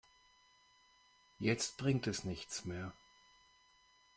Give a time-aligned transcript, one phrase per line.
[1.37, 2.91] Jetzt bringt es nichts mehr.